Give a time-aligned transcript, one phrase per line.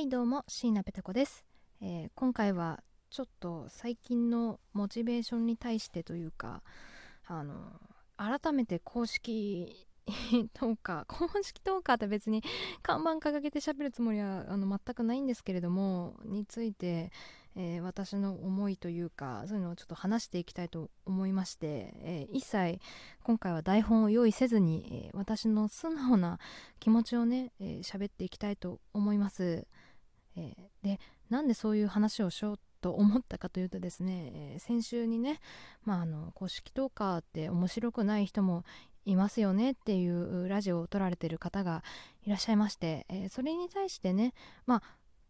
[0.00, 1.44] はいどうも椎名ペタ子です、
[1.82, 6.62] えー今回はちょっと最近のモチベーションに対してというか
[7.26, 7.54] あの
[8.16, 9.86] 改めて公式
[10.54, 12.42] トーカー公式トーカーって別に
[12.82, 17.12] 看板掲げて喋るつもりはあの全くないんですけれどもについて、
[17.54, 22.80] えー私の思いというかそういうのをちょっと話していきたいと思いまして、えー一切
[23.22, 26.38] 今回は台本を用意せずに、えー私の素直な
[26.78, 29.66] 気持ちをねえー喋、っていきたいと思います。
[30.40, 30.98] えーで
[31.28, 35.40] なんでそういう話をしようと思ったかというとですね、えー先週にね、
[35.84, 38.64] まあ、あの公式トーカーって面白くない人も
[39.04, 41.82] いますよねっていうラジオを撮られてる方が
[42.24, 44.34] いらっしゃいまして、えーそれに対してね
[44.66, 44.82] まあ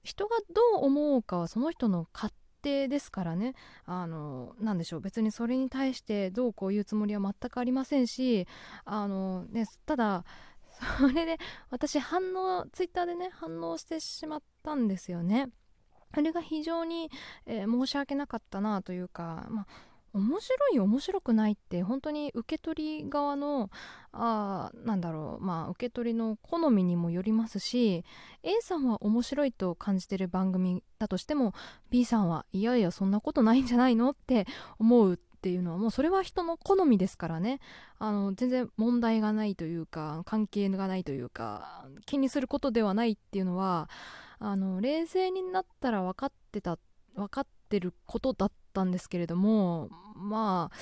[0.03, 2.33] 人がどう思うかはその人の勝
[2.63, 3.55] 手ですからね。
[3.87, 8.47] あのなんでしょう別にそれに対してどうこう言うつもりは全くありませんし
[8.85, 10.25] あの、ね、ただ
[10.99, 11.39] それで
[11.71, 15.49] 私反応ツイッターでね反応してしまったんですよね。
[16.13, 17.11] あれが非常に、
[17.47, 19.67] えー申し訳なかったなというか、まあ、
[20.13, 23.71] 面白い面白くないって本当に受け取り側の
[24.13, 28.05] あなんだろうまあ受け取りの好みにもよりますし
[28.43, 31.55] A さんは面白いと感じてる番組だとしても
[31.91, 34.47] B さんはいやいやそんなことないんじゃないのって
[34.79, 37.61] 思うっていうのはもうそれは人の好みですからね
[37.99, 43.89] あの全然問題がないというか関係がないというか気にすることではないっていうのは
[44.39, 46.79] あの冷静になったら分かってた
[47.15, 50.77] 分かってることだったんですけれどもまあ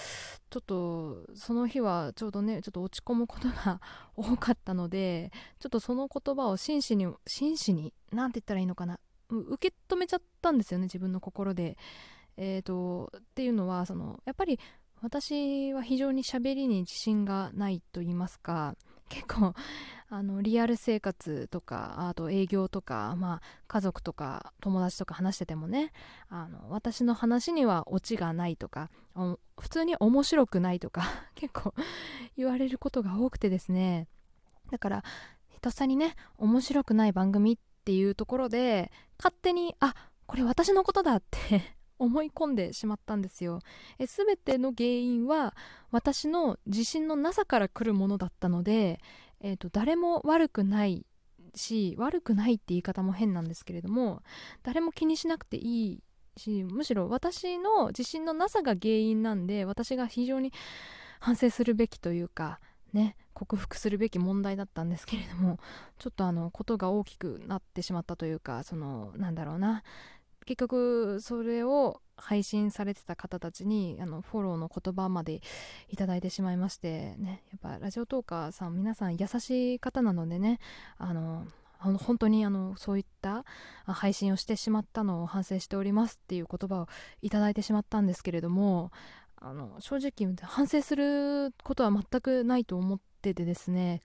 [0.51, 3.81] ちょっとその日はちょうどねちょっと落ち込むことが
[4.17, 8.99] 多かったのでちょっとその言葉を真摯に真摯に何て言ったらいいのかな
[9.31, 11.77] 受け止めちゃったんですよね自分の心で。
[12.39, 14.59] えー、とっていうのはそのやっぱり
[15.03, 18.77] 私は非常に喋りに自信がないと言いますか
[19.09, 19.55] 結構
[20.11, 25.93] あのリアル生活とかあと営業とか、まあ、家族とか友達とか話しててもね
[26.29, 28.91] あの私の話にはオチがないとか
[29.59, 31.03] 普通に面白くないとか
[31.35, 31.75] 結構
[32.37, 34.07] 言われることが多くてですね。
[34.71, 35.05] だから
[35.61, 39.95] とっさにね面白くない番組っていうところで勝手にあ
[40.27, 43.61] これ私のことだって思い込んでしまったんですよ。
[43.99, 45.55] え全ての原因は
[45.91, 49.01] 私の自信のなさから来るものだったので、
[49.41, 51.07] えー、と誰も悪くない
[51.55, 54.23] し悪くないって言い方も変なんですけれども
[54.63, 56.03] 誰も気にしなくていい
[56.37, 60.53] しむしろ私の自信のなさが原因なんで私が非常に
[61.21, 62.61] 反省するべきというか
[62.93, 65.59] ね克服するべき問題だったんですけれども
[65.99, 69.83] ちょっとあのことが大きくなってしまったというかそのなんだろうな。
[70.49, 75.43] 結局それを配信されてた方たちにあのフォローの言葉まで
[75.91, 80.59] いただいてしまいましてねやっぱラジオトーカーさん皆さん優しい方なのでね
[80.97, 81.45] あの
[81.79, 83.45] あの本当にあのそういった
[83.85, 86.89] 配信をしてしまったのを反省しておりますっていう言葉を
[87.21, 88.91] いただいてしまったんですけれども
[89.37, 94.01] あの正直反省することは全くないと思っててですね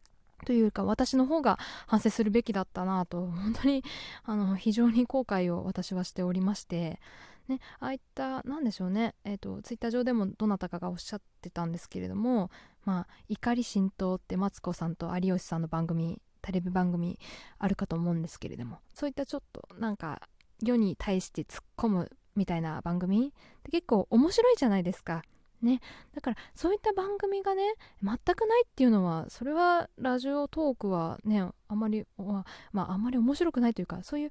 [0.46, 3.84] というか私の方が反省するべきだったなと 本当に
[4.24, 7.00] あの非常に後悔を私はしておりまして、
[7.48, 12.52] ね、ああいったなんでしょうね、えー、とツイッター上でもどなたかがおっしゃってたんですけれども
[12.86, 17.18] 「まあ、怒り浸透」ってマツコさんと有吉さんの番組テレビ番組
[17.58, 20.22] あるかと思うんですけれどもそういったちょっとなんか
[20.62, 25.24] 世に対して突っ込むみたいな番組って結構面白いじゃないですか。
[25.64, 25.80] ね、
[26.14, 27.64] だからそういった番組がね
[28.04, 32.44] 全くないっていうのはそれはラジオトークはねあまりま
[32.76, 34.30] ああんまり面白くないというかそういう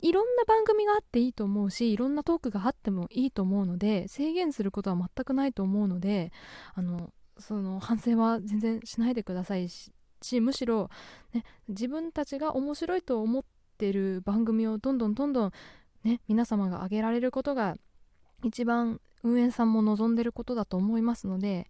[0.00, 6.32] いろんな番組があっていいと思うしいろんなトークがあってもいいと思うので制限することは全くないと思うので
[6.74, 9.92] あのその反省は全然しないでくださいし
[10.22, 10.90] しむしろ、
[11.34, 13.44] ね、自分たちが面白いと思っ
[13.78, 15.52] てる番組をどんどんどんどん、
[16.02, 17.76] ね、皆様が上げられることが
[18.44, 21.68] 一番運営さんも望んでることだと思いますので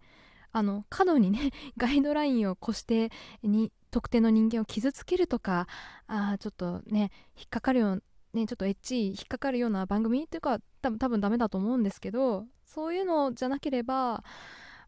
[0.51, 5.67] あの過度にね ガイドラインを越してに特定の人間を傷つけるとか
[6.07, 8.01] あちょっとね引っかかるような
[8.33, 14.23] ねちょっとエッチ引っかかるような番組っていうか多分多分ダメだと思うんですけどそういうのじゃなければ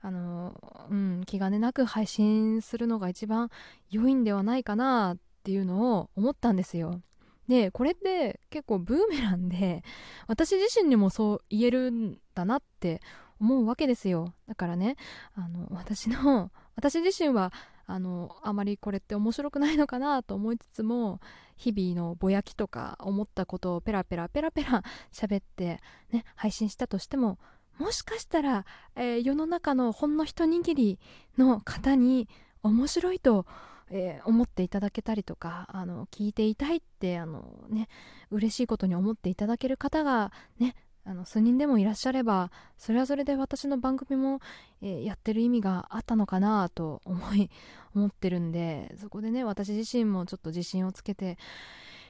[0.01, 3.49] あの、うん、気兼ねなく配信するのが一番
[3.89, 7.01] 良いんではないかなっていうのを思ったんですよ。
[7.47, 9.83] でこれって結構ブーメランで
[10.27, 13.01] 私自身にもそう言えるんだなって
[13.39, 14.33] 思うわけですよ。
[14.47, 14.95] だからね
[15.35, 17.53] あの私の 私自身は
[17.85, 21.21] あのあまりこれって面白くないのかなと思いつつも
[21.55, 24.83] 日々のぼやきとか思ったことをペラペラペラペラ
[25.13, 25.79] 喋って、
[26.11, 27.39] ね、配信したとしても
[27.79, 28.65] もしかしたら、
[28.95, 30.99] えー世の中のほんの一握り
[31.37, 32.27] の方に
[32.63, 33.45] 面白いと
[33.89, 37.87] えー、思っていただけたりとかあの聞いていたいってあのね
[38.31, 40.75] 嬉しいことに思っていただける方がね
[41.05, 44.41] あの数人でもいらっしゃればそれはそれで私の番組も、
[44.81, 47.49] えー、やってる意味があったのかなと思い
[47.95, 51.37] 思ってるんでそこでね私自身もちょっと自信をつけて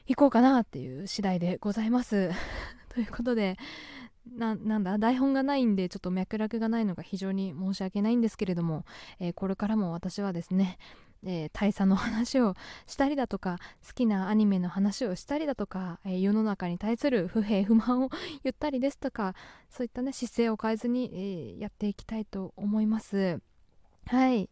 [0.08, 2.32] いこうかなっていう次第でございます。
[2.90, 3.58] ということで
[4.36, 8.84] なんだ台本がないんでちょっと脈絡がないのが非常に申し訳ないんですけれども、
[9.20, 10.80] えー、これからも私はですね、
[11.26, 12.54] えー、大佐の話を
[12.86, 18.10] したりだとか好きなアニメの話をしたりだとか、えー、世の中に対する不平不満を
[18.44, 19.34] 言ったりですとか
[19.70, 23.40] そういったね姿勢を変えずに、えー、やっていきたいと思います。
[24.06, 24.50] はい。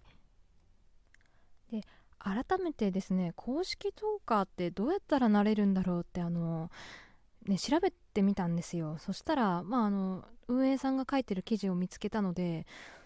[1.71, 1.81] で
[2.19, 6.71] 改めてですね公式トーカーってどうやったらなれるんだろうってあの
[7.47, 8.97] ね調べてみたんですよ。
[8.99, 12.65] そしたらまああの運営さんが書いてる記事を見つけたので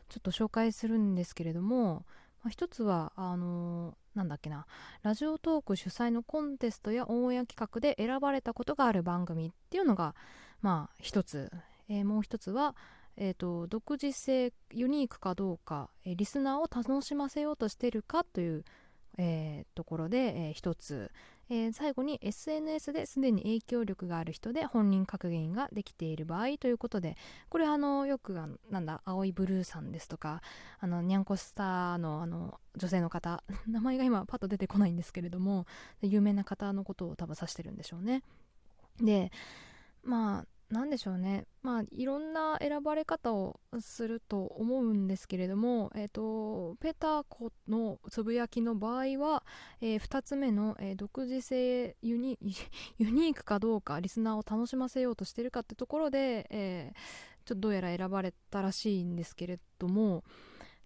[0.10, 2.06] ちょっと紹介するんですけれども
[2.44, 4.66] まあ、一つはあのー、なんだっけな。
[5.04, 10.16] ラジオトーク主催のコンテストやオンエア企画で選ばれたことがある番組っていうのが
[10.62, 11.52] まあ一つ、
[11.90, 12.76] えー、もう一つは
[13.22, 18.64] えーと、独自性ユニークかどうか、えー、リスナーを楽しませようとしてるかという、
[19.18, 21.12] えー、ところで、えー、一つ、
[21.52, 27.18] えー、最後に SNS ですでに影響力がある人で本人格言ができている場合ということで
[27.50, 30.42] これあのよくなんだ青いブルーさんですとか
[30.80, 35.66] あのニャンコスターのあの女性の方 名前が今パッと出てこないんですけれども
[36.02, 38.24] 有名な方のことを多分指してるんでしょうね。
[39.02, 39.32] で
[40.04, 41.46] まあ何でしょうね。
[41.64, 49.44] まあいろんな選ばれ方をすると思うんですけれども、えーと、ペタコのつぶやきの場合は、
[49.82, 52.38] えー、2つ目の、えー、独自性ユニ
[53.00, 60.24] ークかどうかリスナーを楽しませようとしてるかってところで、えー、ちょっとどうやら選ばれたらしいんですけれども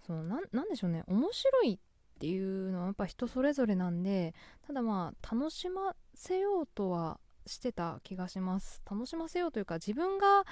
[0.07, 1.03] そのななんでしょうね。
[1.07, 4.33] 面白いっていうのはやっぱ人それぞれなんで
[4.65, 8.81] ただまあ楽しませようとはしてた気がします。
[8.89, 10.43] 楽しませようというか自分が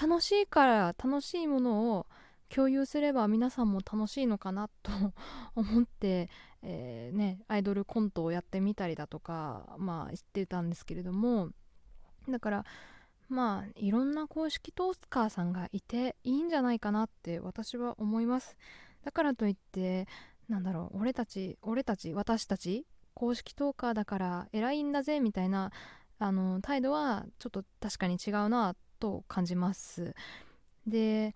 [0.00, 2.06] 楽しいから楽しいものを
[2.48, 4.92] 共有すれば皆さんも楽しいのかなと
[5.54, 6.30] 思って、
[6.62, 11.50] えー、ね、アイドルコントをやってみたりだとかまあ言ってたんですけれども
[12.28, 12.64] だから
[13.28, 18.56] まあいろんな公式トーカーさんがいていいんじゃないかなって私は思います。
[19.04, 20.06] だからといって
[20.48, 25.72] なんだろう俺たち俺たち私たち公式トーカーだから偉いんだぜみたいな
[26.18, 30.14] あの態度はちょっと確かに違うなと感じます。
[30.86, 31.34] で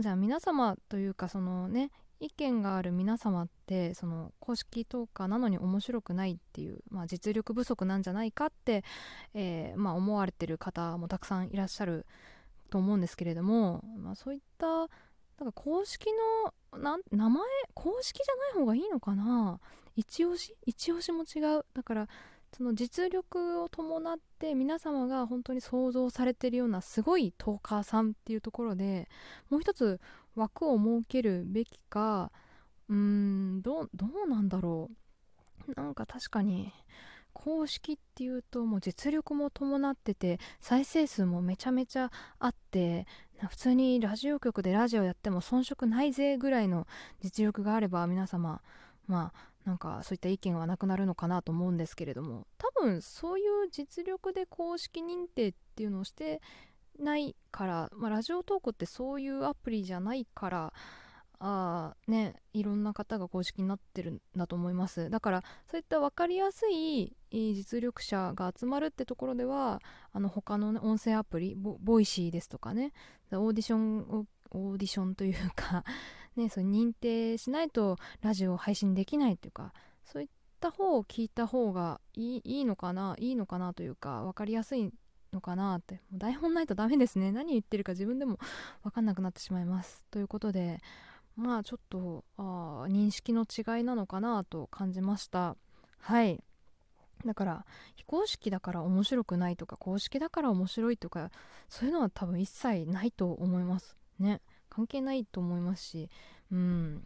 [0.00, 8.84] じゃあ皆様というかそのね意見がある皆様ってその公式トーカーなのに面白くないっていう、まあ、実力不足なんじゃないかって、
[9.34, 12.06] えー、まあ、思われてる方もたくさんいらっしゃる
[12.70, 16.06] と思うんですけれども、まあ、そういったなんか公式
[16.72, 17.44] のな名前
[17.74, 19.60] 公式じゃない方がいいのかな？
[19.94, 20.56] 一押し？
[20.64, 21.66] 一押しも違う。
[21.74, 22.08] だから
[22.56, 29.10] その実力を伴って皆様が本当に想像されているようなすごいトーカーさんっていうところで
[29.50, 30.00] もう一つ
[30.34, 32.32] 枠を設けるべきか
[32.88, 34.90] うーんどうなんだろ
[35.68, 35.72] う。
[35.74, 36.72] なんか確かに
[37.34, 43.06] 公式っていうともう実力も伴ってて再生数もめちゃめちゃあって
[43.48, 46.86] 普通にラジオ局でラジオやっても遜色ないぜぐらいの
[47.22, 48.62] 実力があれば皆様
[49.06, 56.40] まあなんかそういった意見はなくなるのかなと思うんですけれども多分そういう実力で公式認定っていうのをして
[57.00, 60.72] ないから、まあ、ラジオトークってそういうアプリじゃないから
[61.38, 65.10] あねいろんな方が公式になってるんだと思います。
[65.10, 72.92] だからそういった分かりやすい実力者が集まるってところではあの他の、ね、音声アプリ Voicy ですとかね
[73.32, 75.84] オーディションオーディションというか
[76.36, 79.72] ね、そ認定しないとラジオを配信できないっていうか
[80.04, 80.28] そういっ
[80.60, 84.92] た方を聞いた方がいいいいのかないいのかなというか分かりやすい
[85.32, 85.94] のかなって。
[86.10, 87.32] もう台本ないとダメですね。
[87.32, 88.38] 何言ってるか自分でも
[88.82, 90.04] 分かんなくなってしまいます。
[90.10, 90.80] ということで
[91.36, 95.56] まあちょっとあ認識の違いなのかなと感じました。
[95.98, 96.42] はい。
[97.24, 101.30] だから非公式だから面白くないとか公式だから面白いとか
[101.68, 103.96] そういうのは多分一切ないと思います。
[104.18, 104.40] ね。
[104.76, 106.10] 関係ないと思いますし
[106.52, 107.02] うん。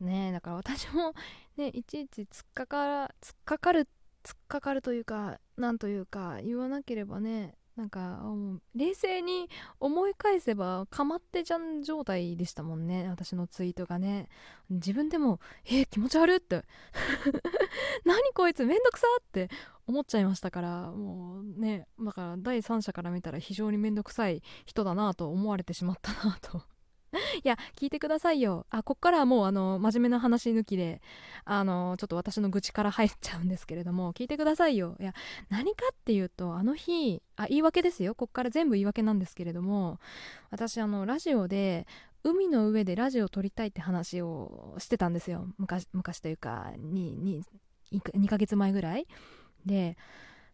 [0.00, 1.14] ねだから私も
[1.56, 3.88] ねいちいち突っかか突っかかる
[4.22, 8.22] 突っかかるというかなんというか言わなければねなんか
[8.74, 9.50] 冷静に
[9.80, 14.28] 思い返せばかまってじゃん状態でしたもんね私のツイートがね。
[14.70, 16.64] 自分でもえー、気持ち悪って。
[18.06, 19.50] 何こいつめんどくさって
[19.86, 26.62] 思っちゃいましたからもうねだから第三者から見たら非常にめんどくさい人だなと思われてしまったなと。
[27.42, 28.66] いや聞いてくださいよ。
[28.70, 31.00] あこっからはもうあの真面目な話抜きで
[31.44, 34.96] あのちょっと私の愚痴から入っちゃうんですけれども聞いてくださいよ。
[35.00, 35.14] いや
[35.48, 38.14] 何かっていうとあの日あ言い訳ですよ。
[38.14, 39.98] こっから全部言い訳なんですけれども
[40.50, 41.86] 私あのラジオで
[42.24, 45.48] 海の上でラジオを撮りたいって話をしてたんですよ。
[45.58, 47.42] 昔昔というか 2, 2,
[47.92, 49.06] 2ヶ月前ぐらい。
[49.64, 49.96] で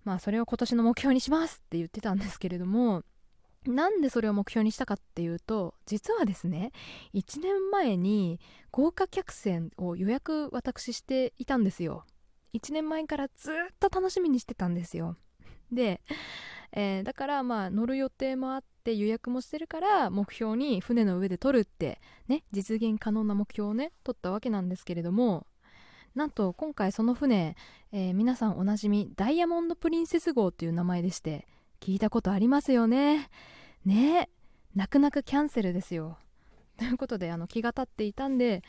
[0.04, 3.04] まあそれを今年の目標にしますって言ってたんですけれども
[3.66, 6.72] なんでそれを目標にしたかっていうと実はですね
[7.14, 8.40] 1年前に
[8.72, 12.04] 豪華客船を予約私していたんですよ。
[12.54, 15.16] 1年前からずっと楽しみにしてたんですよ。
[15.70, 16.02] で、
[16.72, 25.46] えー、だからまあ乗る予定もあって予約もしてるから目標に船の上で撮るってね実現可能な目標をね取ったわけなんですけれども
[26.14, 27.56] なんと今回その船、
[27.92, 31.46] えー、皆さんおなじみダイヤモンド・プリンセス号っていう名前でして
[31.82, 33.28] 聞いたことありますよね。
[33.84, 34.30] ね
[34.76, 36.16] 泣く泣くキャンセルですよ。
[36.78, 38.62] ということであの気が立っていたんで、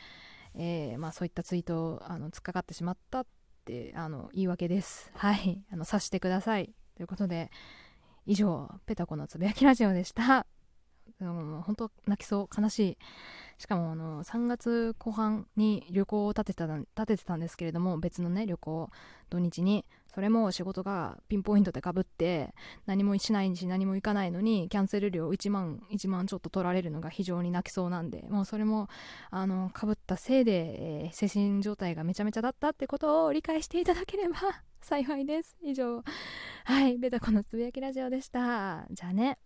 [0.54, 3.26] えー、まあ、そういったツイートをあの突っかかってしまったっ
[3.64, 5.12] てあの言い訳です。
[5.14, 5.64] はい。
[5.70, 6.74] あの察してください。
[6.96, 7.52] ということで
[8.26, 10.44] 以上ペタコのつぶやきラジオでした。
[11.20, 12.60] 本当泣きそう。
[12.60, 12.98] 悲しい。
[13.58, 18.90] しかもあの3月後半に旅行を立てた立ててたんですけれども別のね旅行
[19.30, 19.84] 土日に
[20.14, 22.54] それも仕事がピンポイントでかぶって
[22.86, 28.88] 何もしないし何も行かないのにキャンセル料1万1万ちょっと取られるのが非常に泣きそうなんでもうそれも
[29.30, 30.52] あのかぶったせいで、
[31.06, 34.36] えー、精神状態がめちゃめちゃだったってことを理解していただければ
[34.80, 35.56] 幸いです。
[35.62, 36.04] 以上。
[36.64, 36.98] はい。
[36.98, 38.86] ベタコのつぶやきラジオでした。
[38.90, 39.38] じゃあね。